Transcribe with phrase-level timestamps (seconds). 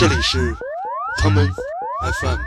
[0.00, 0.56] 这里是
[1.18, 1.46] common
[2.22, 2.38] FM。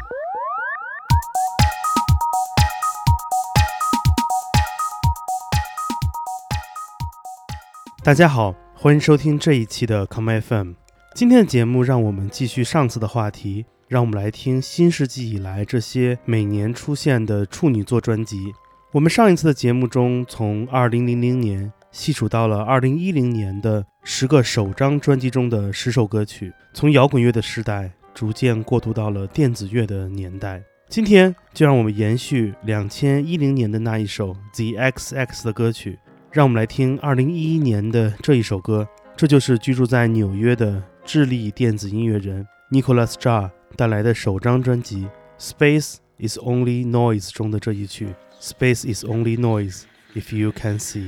[8.03, 10.71] 大家好，欢迎收听这一期的 Come FM。
[11.13, 18.51] 今天的节目让我们继续上次的话题，让我们来听新世纪以来这些每年出现的处女座专辑。
[18.93, 30.61] 我们上一次的节目中，从2000年细数到了2010年的十个首张专辑中的十首歌曲，从摇滚乐的时代逐渐过渡到了电子乐的年代。
[30.89, 35.99] 今天就让我们延续2010年的那一首 The XX 的歌曲。
[36.31, 45.05] 让我们来听二零一一年的这一首歌，这就是居住在纽约的智利电子音乐人 Nicolas Jar 带来的首张专辑
[45.39, 48.07] 《Space Is Only Noise》中的这一曲
[48.41, 49.83] 《Space Is Only Noise
[50.15, 50.99] If You Can See》。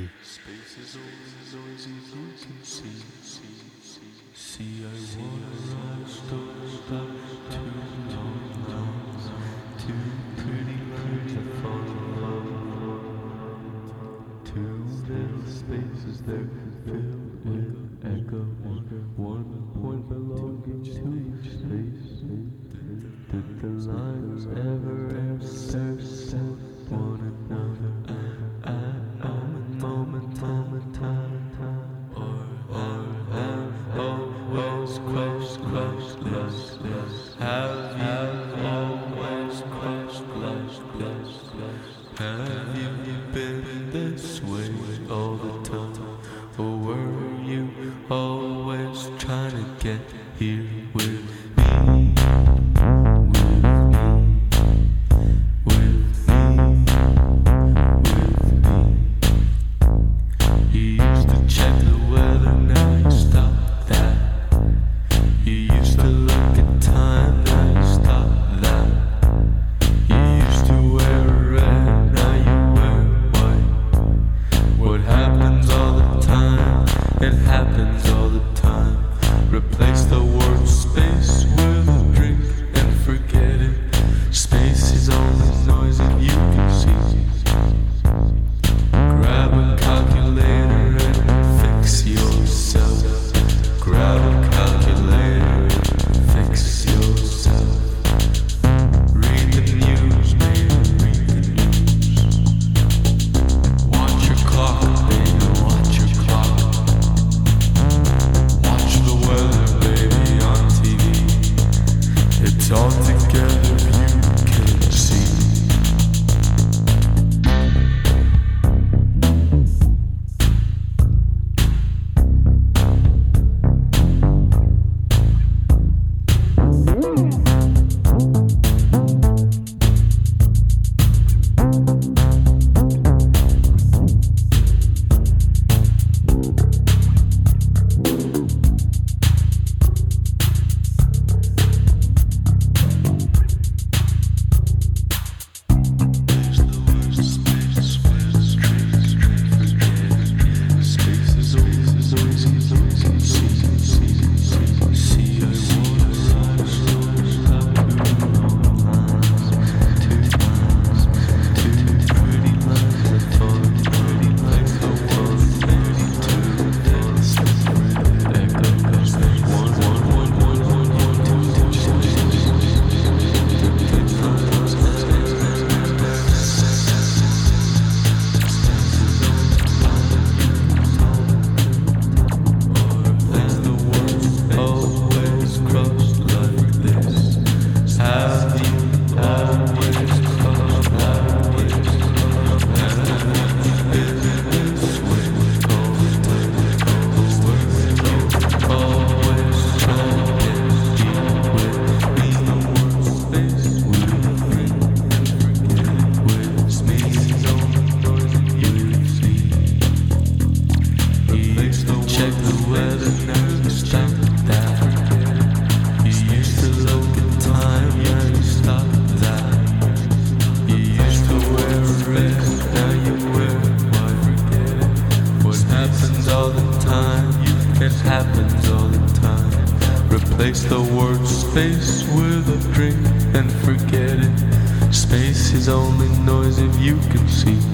[230.69, 232.97] the word space with a drink
[233.35, 234.93] and forget it.
[234.93, 237.64] Space is only noise if you can see.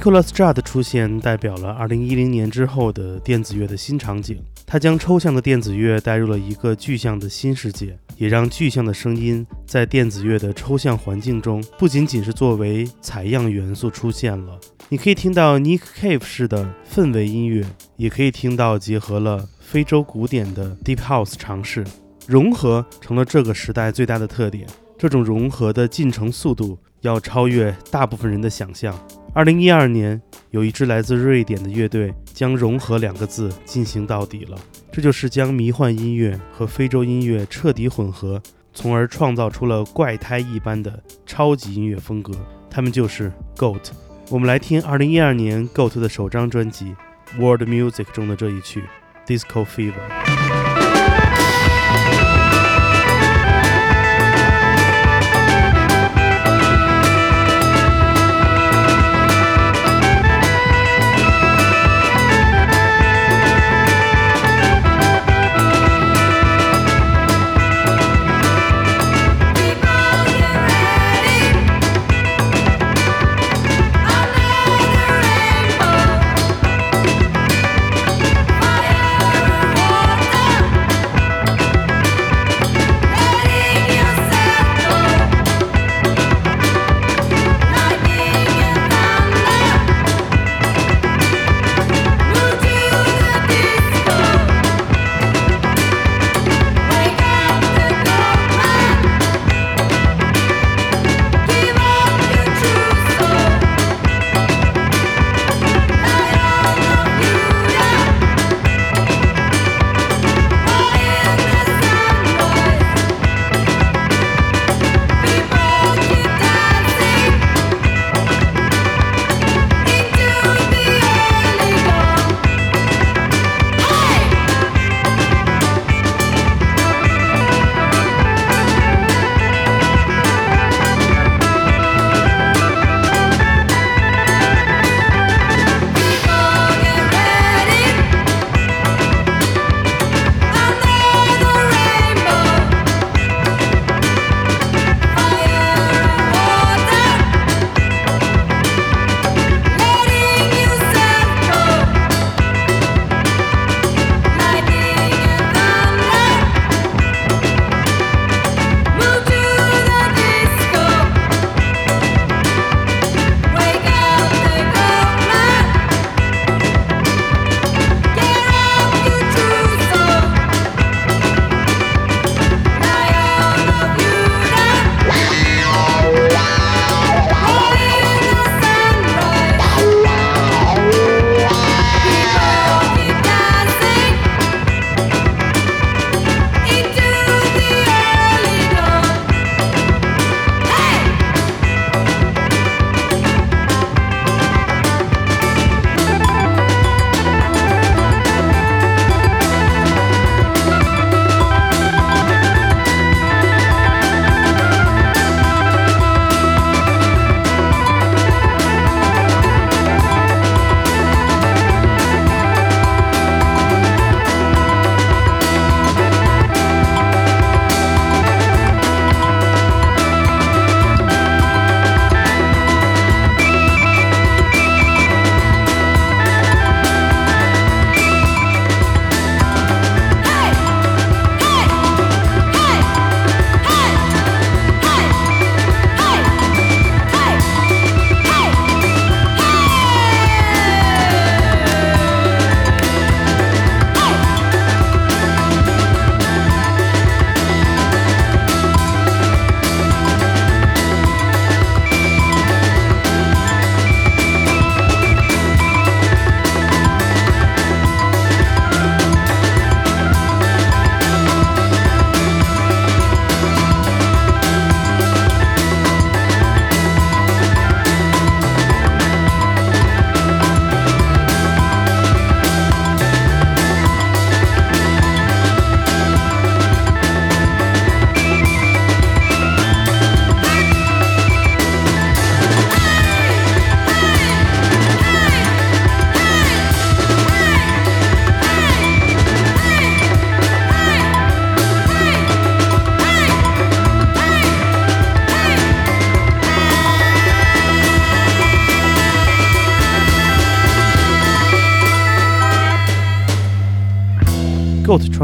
[0.00, 4.42] Nicholas Judd 的出现代表了2010年之后的电子乐的新场景。
[4.66, 14.58] 他将抽象的电子乐带入了一个具象的新世界，也让具象的声音在电子乐的抽象环境中不仅仅是作为采样元素出现了。
[14.88, 17.66] 你可以听到 Nick Cave 式的氛围音乐，
[17.98, 21.84] 也可以听到结合了非洲古典的 Deep House 尝试。
[22.26, 24.66] 融合成了这个时代最大的特点。
[24.96, 28.98] 这种融合的进程速度要超越大部分人的想象。
[29.32, 34.58] 二零一二年，有一支来自瑞典的乐队将“融合”两个字进行到底了。
[34.90, 38.42] 这就是将迷幻音乐和非洲音乐彻底混合，
[38.74, 42.32] 从而创造出了怪胎一般的超级音乐风格。
[42.68, 43.90] 他们就是 Goat。
[44.30, 46.96] 我们来听二零一二年 Goat 的首张专辑
[47.40, 48.82] 《World Music》中的这一曲
[49.28, 49.92] 《Disco Fever》。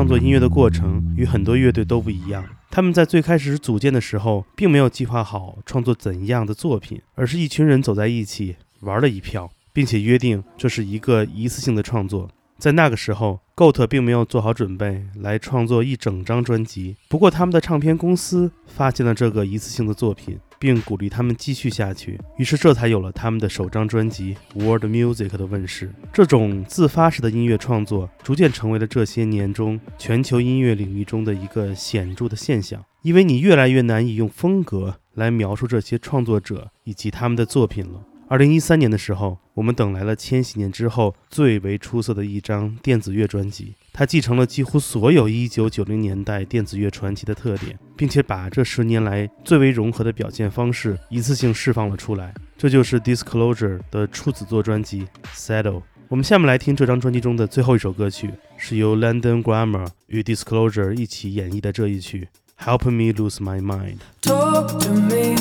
[0.07, 2.45] 创作音乐的过程与很多乐队都不一样。
[2.71, 12.31] 他们在最开始组建的时候，并没有计划好创作怎样的作品，而是一群人走在一起玩了一票，并且约定这是一个一次性的创作。
[12.57, 16.95] 在那个时候，Goat 并没有做好准备来创作一整张专辑。
[17.09, 22.19] 不过，他们的唱片公司发现了这个一次性的作品，并鼓励他们继续下去。
[22.37, 25.93] 于是，这才有了他们的首张专辑《World Music》的问世。
[26.13, 32.85] 这种自发式的音乐创作，逐渐成为了这些年中全球音乐领域中的一个显著的现象。
[33.03, 38.03] 因为你越来越难以用风格来描述这些创作者以及他们的作品了。
[38.29, 43.75] 二零一三年的时候，我们等来了千禧年之后最为出色的一张电子乐专辑。
[43.99, 52.35] 它继承了几乎所有一九九零年代电子乐传奇的特点，并且把这十年来最为融合的表现方式一次性释放了出来。
[52.59, 55.01] 这就是 Disclosure 的处子作专辑
[55.35, 55.81] 《Saddle》。
[56.09, 62.29] 我们下面来听这张专辑中的最后一首歌曲，是由 London Grammar 与 Disclosure 一起演绎的这一曲
[62.63, 63.97] 《Help Me Lose My Mind》。
[64.31, 65.35] Talk to me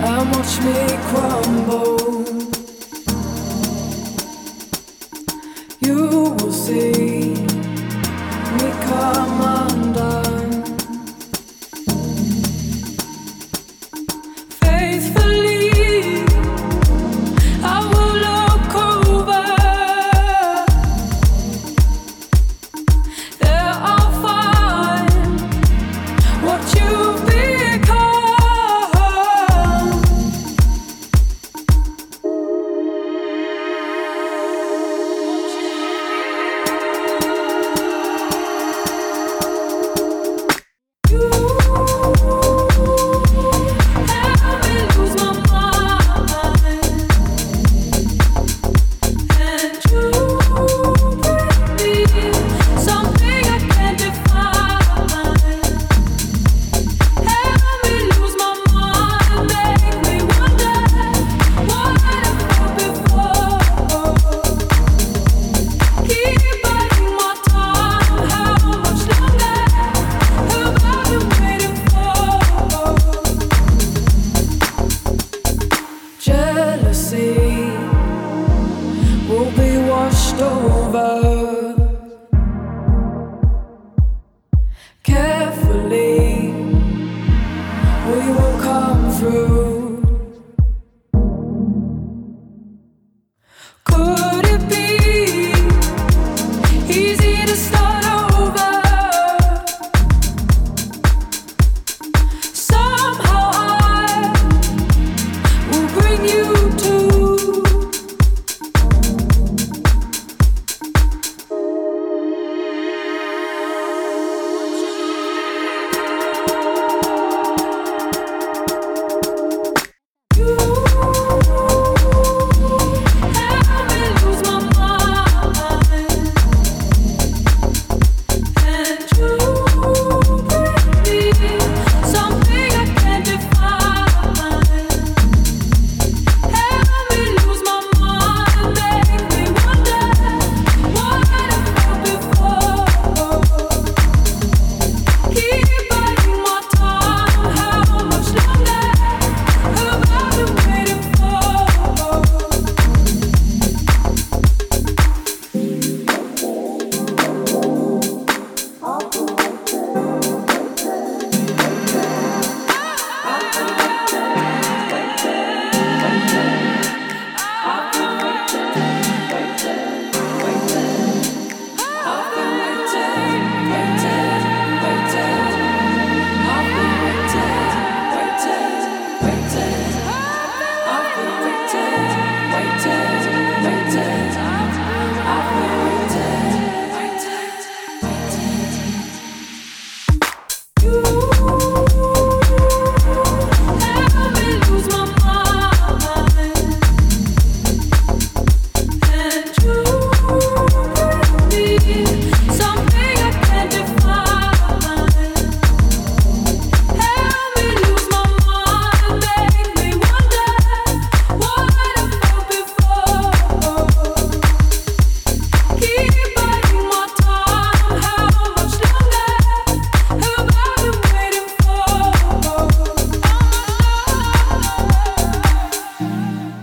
[0.00, 1.91] and watch me crumble.
[5.84, 7.34] You will see
[8.56, 10.31] me come undone.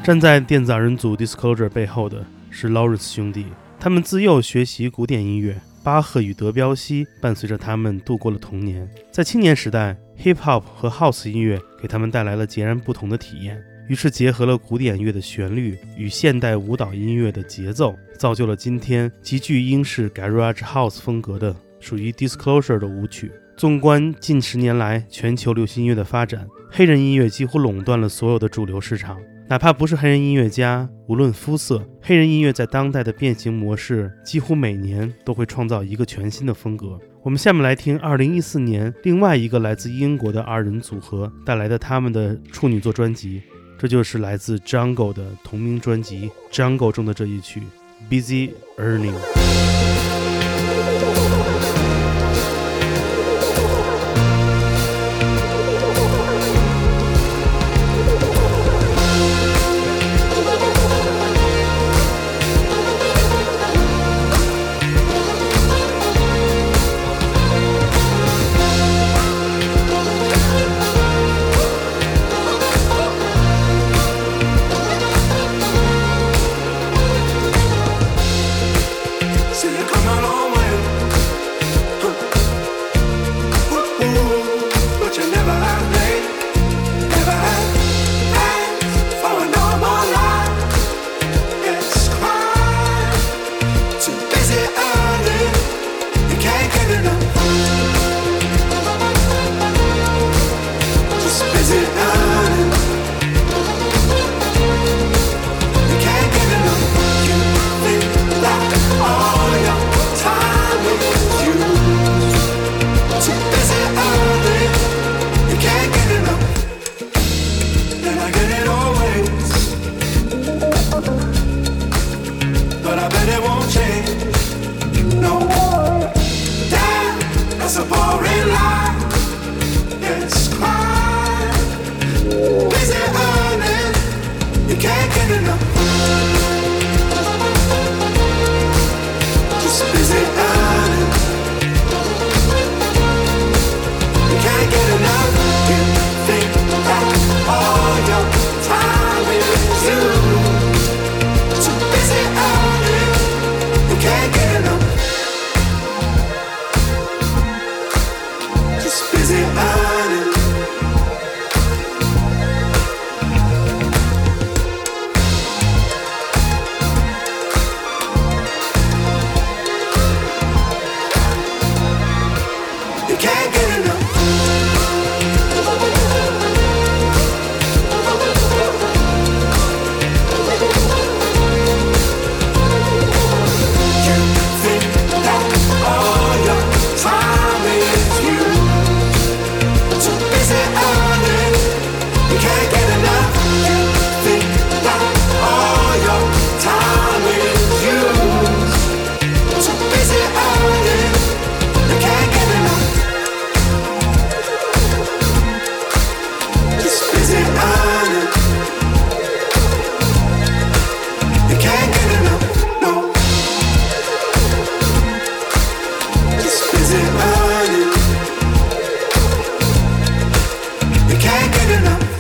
[0.10, 3.46] 站在电子二人组 Disclosure 背后的是 Lawrence 兄弟，
[3.80, 8.90] 他们自幼学习古典音乐，巴赫与德彪西伴随着他们度过了童年。
[9.12, 23.32] 在青年时代，hip hop 和 house 音乐给他们带来了截然不同的体验，于是结合了古典乐的旋律与现代舞蹈音乐的节奏，造就了今天极具英式 garage house 风格的属于 Disclosure 的舞曲。
[23.56, 29.16] 纵观近十年来全球流行音乐的发展，黑人音乐几乎垄断了所有的主流市场。
[29.50, 37.00] 哪怕不是黑人音乐家，无论肤色，黑人音乐在当代的变形模式几乎每年都会创造一个全新的风格。
[37.24, 43.42] 我们下面来听2014年另外一个来自英国的二人组合带来的他们的处女作专辑，
[43.80, 47.60] 这就是来自 Jungle 的同名专辑《Jungle》中的这一曲
[48.08, 49.16] 《Busy Earning》。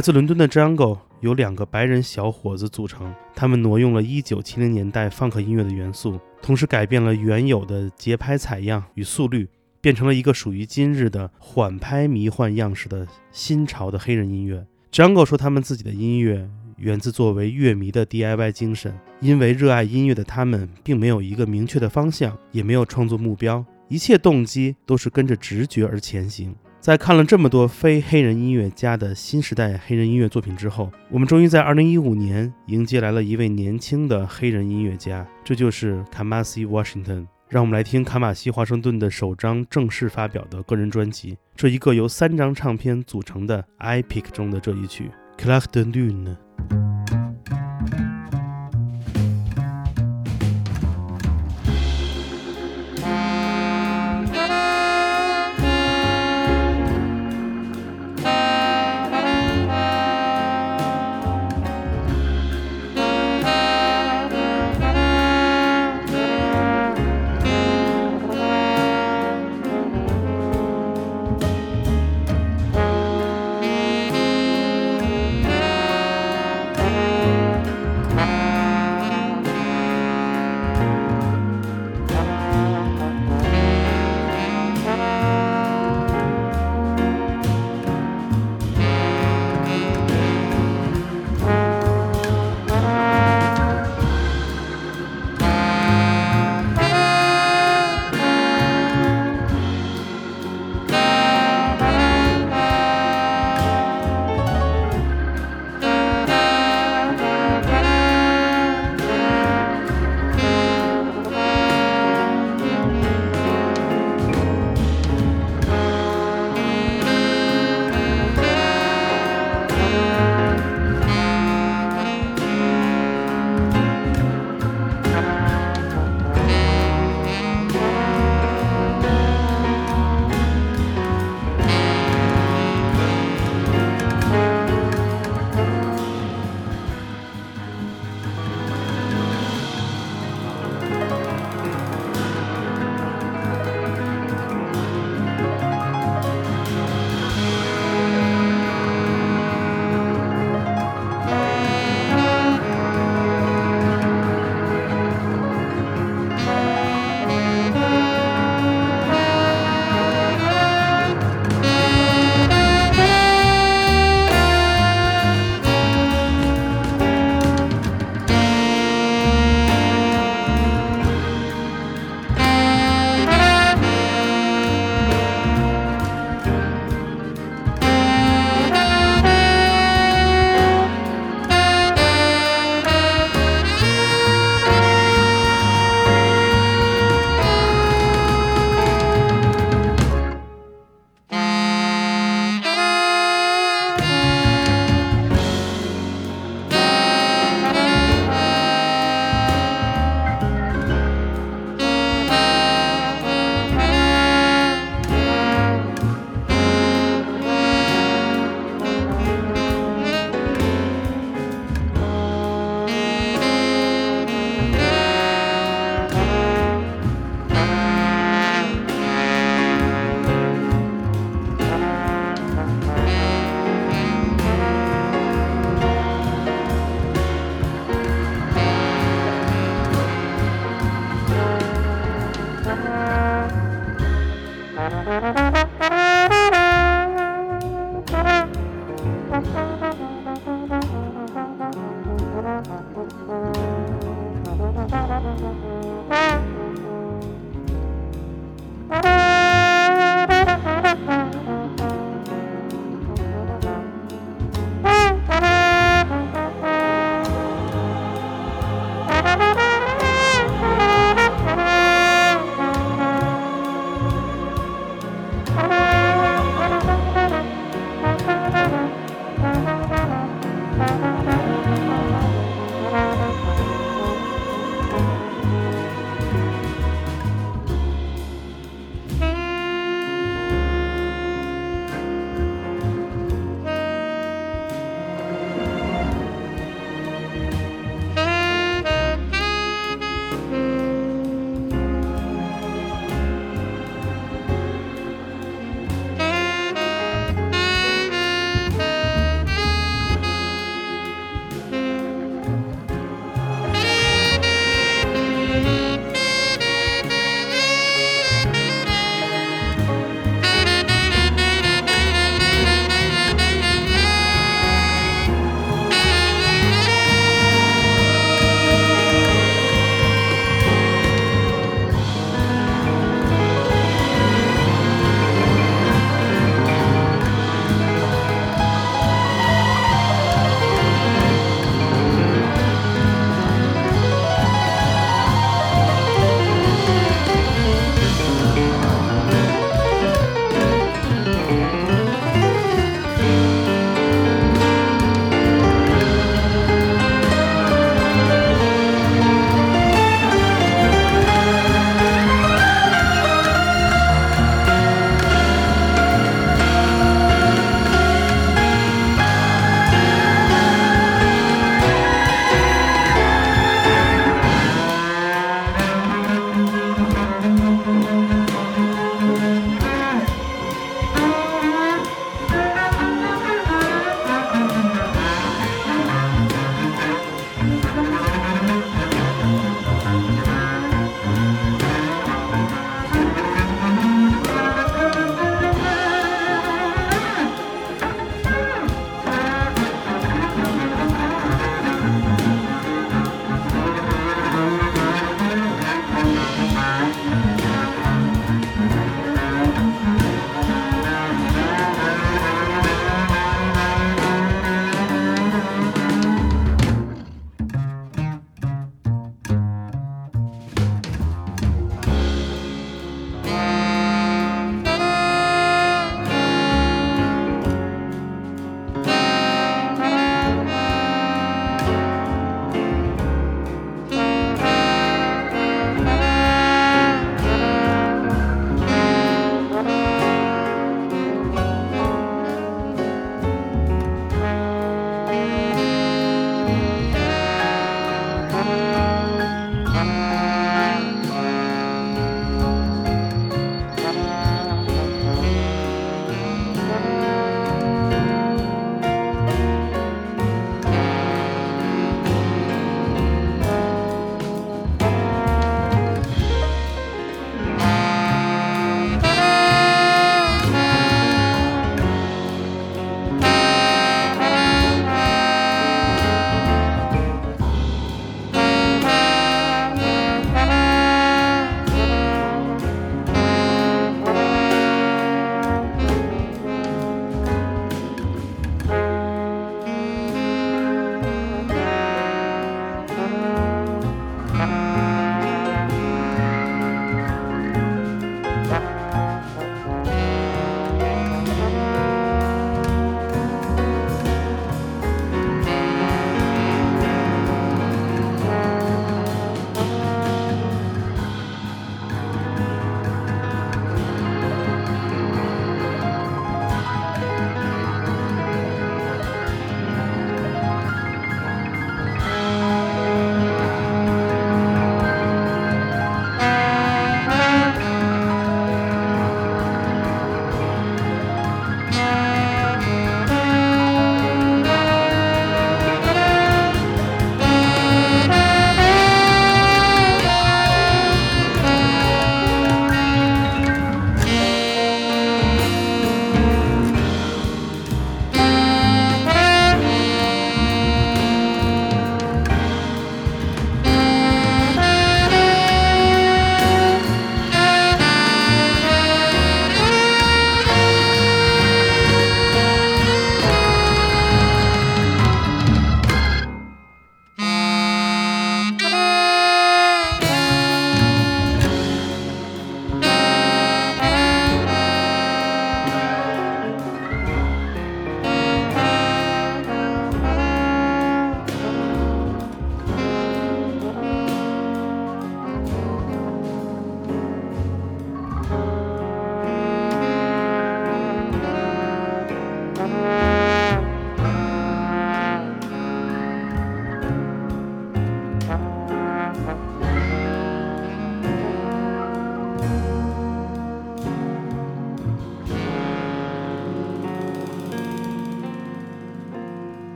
[0.00, 9.46] 来自伦敦的 Jungle 由两个白人小伙子组成，他们挪用了1970年代 funk 音乐的元素，同时改变了原有的节拍采样与速率，
[9.82, 14.66] 变成了一个属于今日的缓拍迷幻样式的新潮的黑人音乐。
[14.90, 26.56] Jungle 说，他们自己的音乐源自作为乐迷的 DIY 精神，因为热爱音乐的他们并没有一个明确的方向，也没有创作目标，一切动机都是跟着直觉而前行。
[26.80, 37.26] 在看了这么多非黑人音乐家的新时代黑人音乐作品之后，我们终于在2015年迎接来了一位年轻的黑人音乐家，这就是卡马西 Washington。
[37.50, 45.10] 让我们来听卡马西华盛顿的首张正式发表的个人专辑，这一个由三张唱片组成的 I Pick 中的这一曲
[45.44, 46.36] 《Clair de Lune》。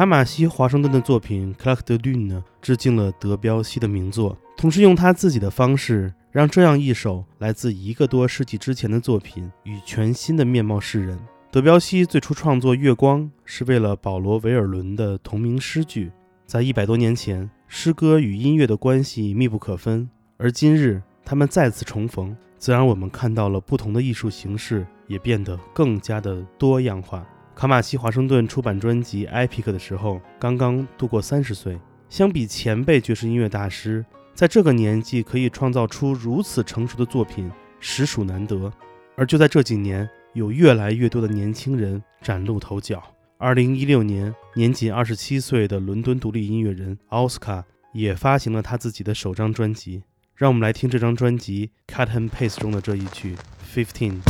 [0.00, 11.18] 卡马西·华盛顿的作品《Clark de Lune》呢，致敬了德彪西的名作，同时用他自己的方式，让这样一首来自一个多世纪之前的作品以全新的面貌示人。
[11.50, 16.10] 德彪西最初创作《月光》是为了保罗·维尔伦的同名诗句，
[16.46, 20.08] 在一百多年前，诗歌与音乐的关系密不可分，
[20.38, 27.22] 而今日他们再次重逢，自然我们看到了不同的艺术形式也变得更加的多样化。
[27.60, 31.78] 卡马西·华盛顿出版专辑《Epic》的时候，刚刚度过三十岁。
[32.08, 34.02] 相比前辈爵士音乐大师，
[34.34, 38.72] 在这个年纪可以创造出如此成熟的作品，实属难得。
[39.14, 43.02] 而就在这几年，有越来越多的年轻人崭露头角。
[43.36, 50.02] 二零一六年，年仅二十七岁的伦敦独立音乐人奥斯卡也发行了他自己的首张专辑。
[50.34, 53.36] 让我们来听这张专辑《Cut and Paste》中的这一曲
[53.84, 54.22] 《Fifteen》。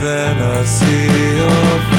[0.00, 1.93] Then I see your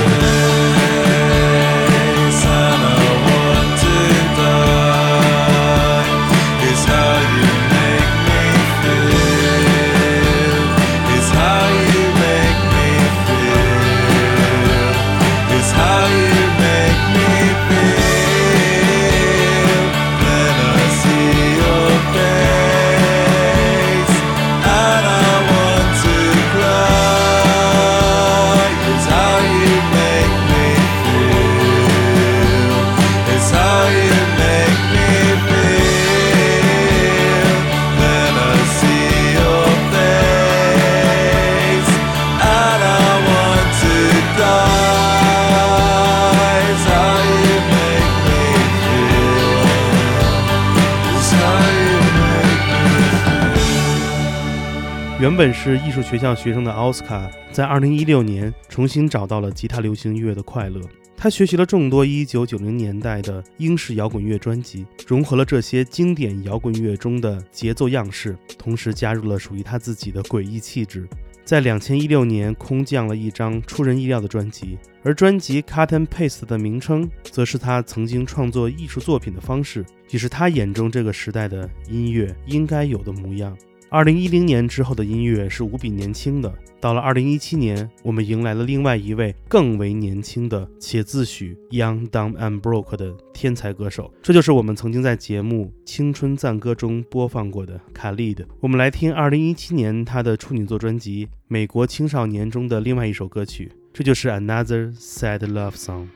[55.35, 60.79] 原本是艺术学校学生的奥斯卡，在2016年重新找到了吉他流行音乐的快乐。
[61.17, 71.05] 他学习了众多1990年代的英式摇滚乐专辑，融合了这些经典摇滚乐中的节奏样式，同时加入了属于他自己的诡异气质。
[71.43, 83.53] 在两千一六年空降了一张出人意料的专辑，而专辑《Cut and Paste》的名称，则是他曾经创作艺术作品的方式，也是他眼中这个时代的音乐应该有的模样。
[83.95, 98.45] 二零一零年之后的音乐是无比年轻的，到了二零一七年，我们迎来了另外一位更为年轻的且自诩 Young, Dumb and Broke 的天才歌手，这就是我们曾经在节目《青春赞歌》中播放过的卡利的。
[98.59, 106.07] 我们来听二零一七年他的处女作专辑《美国青少年》中的另外一首歌曲，这就是 Another Sad Love Song。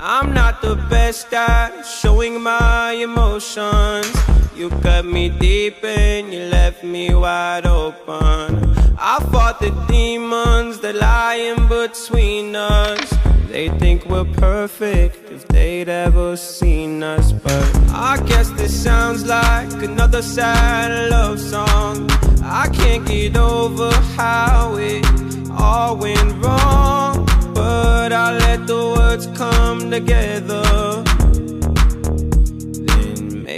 [0.00, 4.12] I'm not the best at showing my emotions.
[4.56, 8.72] You cut me deep and you left me wide open.
[8.96, 13.12] I fought the demons that lie in between us.
[13.48, 17.32] They think we're perfect if they'd ever seen us.
[17.32, 22.08] But I guess this sounds like another sad love song.
[22.44, 25.04] I can't get over how it
[25.50, 27.26] all went wrong.
[27.54, 31.04] But I let the words come together.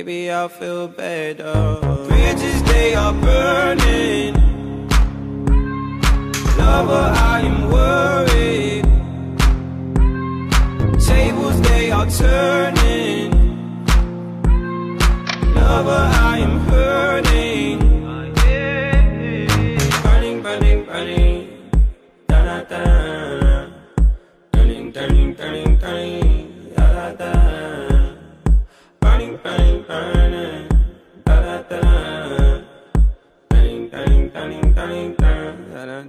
[0.07, 1.81] Maybe I'll feel better.
[2.07, 4.35] Bridges, they are burning.
[6.57, 8.85] Lover, I am worried.
[11.05, 13.33] Tables, they are turning.
[15.57, 17.86] Lover, I am hurting.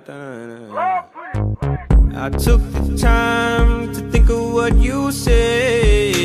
[0.09, 0.69] I
[2.39, 6.15] took the time to think of what you said.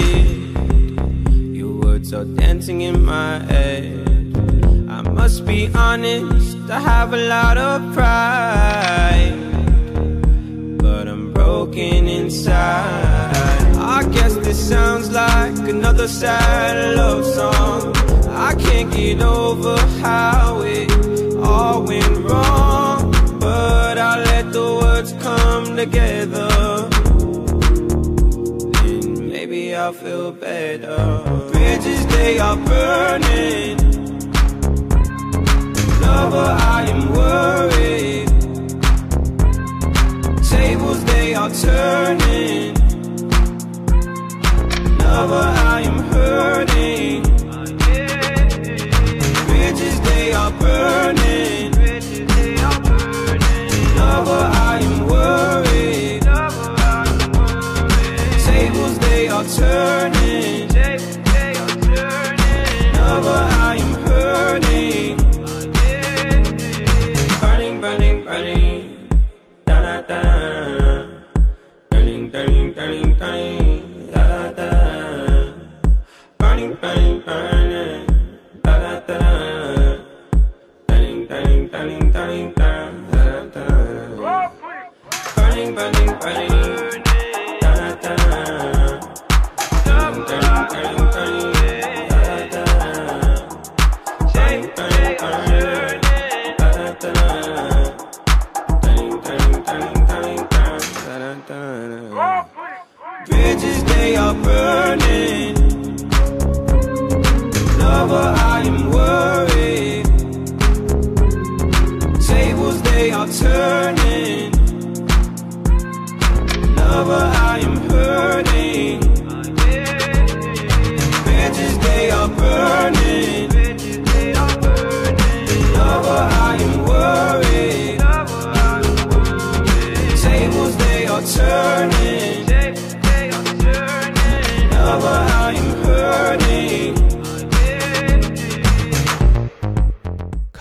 [1.33, 4.37] Your words are dancing in my head.
[4.89, 9.35] I must be honest, I have a lot of pride.
[10.79, 12.55] But I'm broken inside.
[13.79, 17.97] I guess this sounds like another sad love song.
[18.29, 20.89] I can't get over how it
[21.39, 22.82] all went wrong.
[25.03, 26.49] Words come together.
[28.73, 31.23] Then maybe I'll feel better.
[31.51, 33.79] Bridges, they are burning.
[36.01, 38.29] Lover, I am worried.
[40.49, 42.75] Tables, they are turning.
[44.99, 47.23] Lover, I am hurting.
[49.47, 51.73] Bridges, they are burning.
[53.97, 54.92] Lover, I am
[55.23, 56.23] worried.
[58.47, 60.69] Tables, they are turning.
[63.09, 64.72] Lover, I am hurting.
[86.35, 86.82] morning.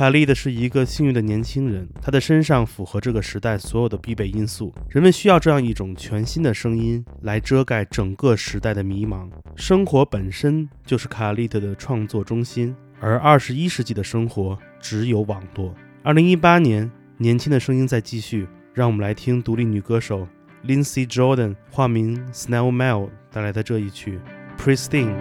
[0.02, 4.74] 卡利的是一个幸运的年轻人，他的身上符合这个时代所有的必备因素。
[4.90, 9.30] 人们需要这样一种全新的声音来遮盖整个时代的迷茫。
[9.56, 15.72] 生活本身就是卡利特的创作中心，而二十一世纪的生活只有网络。
[16.02, 20.28] 二零一八年，年轻的声音在继续，让我们来听独立女歌手
[20.66, 24.20] Lindsay Jordan（ 化名 Snail Mail） 带来的这一曲
[24.60, 25.14] 《Pristine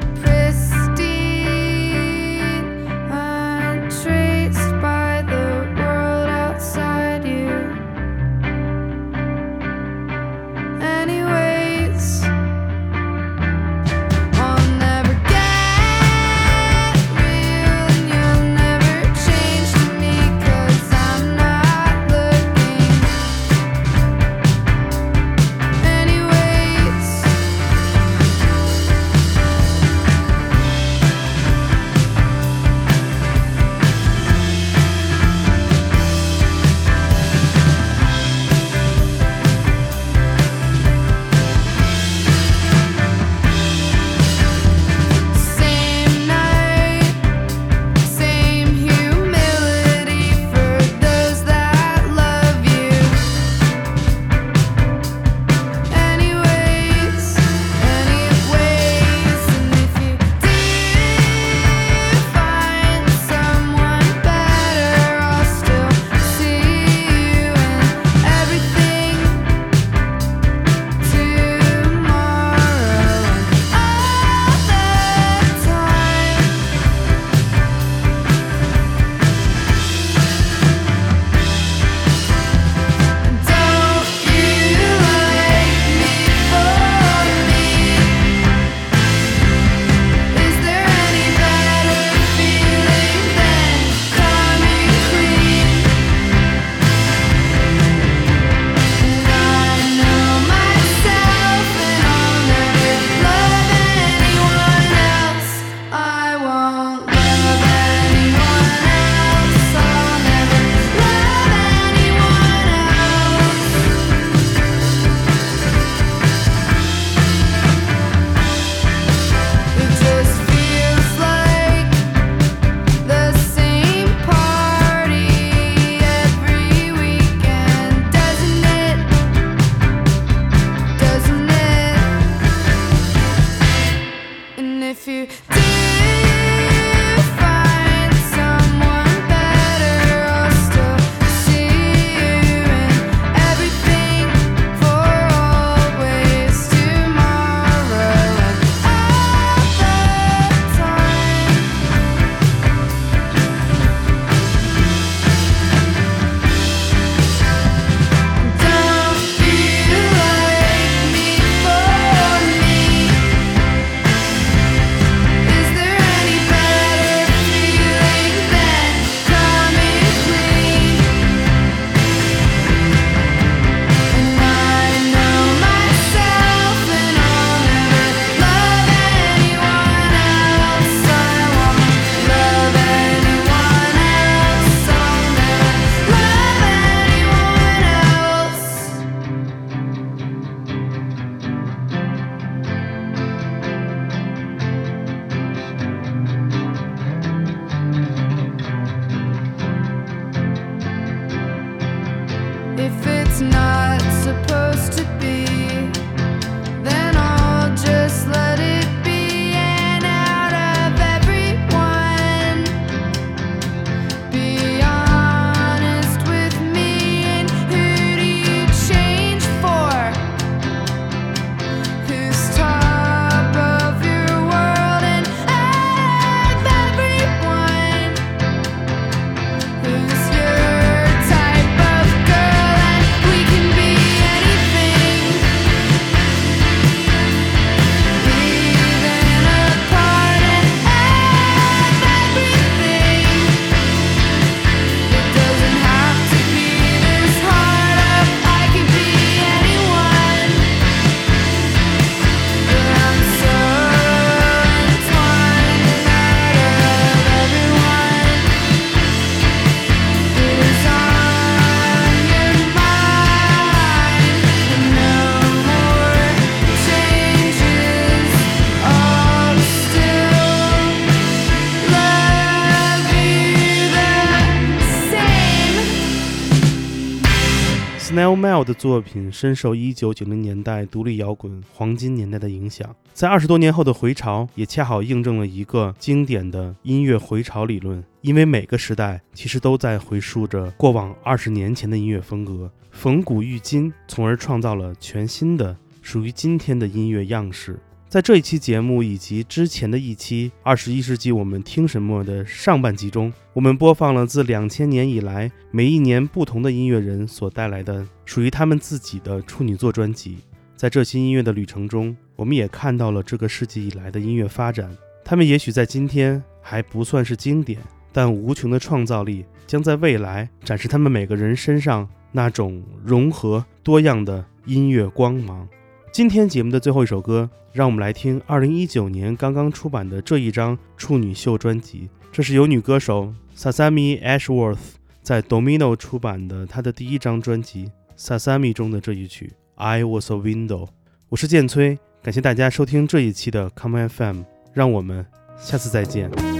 [278.71, 288.03] 的作品深受1990年代独立摇滚黄金年代的影响，在二十多年后的回潮，也恰好印证了一个经典的音乐回潮理论。
[288.21, 297.77] 因为每个时代其实都在回溯着过往二十年前的音乐风格，逢古遇今，从而创造了全新的属于今天的音乐样式。
[298.11, 310.39] 在这一期节目以及之前的一期《二十一世纪我们听什么》的上半集中，我们播放了自两千年以来每一年不同的音乐人所带来的属于他们自己的处女作专辑。
[310.75, 314.91] 在这些音乐的旅程中，我们也看到了这个世纪以来的音乐发展。
[315.25, 317.79] 他们也许在今天还不算是经典，
[318.11, 325.69] 但无穷的创造力将在未来展示他们每个人身上那种融合多样的音乐光芒。
[326.13, 332.11] 今天节目的最后一首歌，让我们来听2019年刚刚出版的这一张处女秀专辑。
[332.33, 334.79] 这是由女歌手 Sasami Ashworth
[335.23, 340.87] 在 Domino 出版的她的第一张专辑《Sasami》中的这一曲《I Was a Window》。
[341.29, 344.43] 我是建崔，感谢大家收听这一期的 Come FM，
[344.75, 345.25] 让我们
[345.59, 346.60] 下次再见。